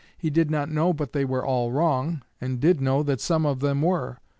He 0.17 0.31
did 0.31 0.49
not 0.49 0.67
know 0.71 0.93
but 0.93 1.13
they 1.13 1.23
were 1.25 1.45
all 1.45 1.71
wrong, 1.71 2.23
and 2.41 2.59
did 2.59 2.81
know 2.81 3.03
that 3.03 3.21
some 3.21 3.45
of 3.45 3.59
them 3.59 3.83
were. 3.83 4.17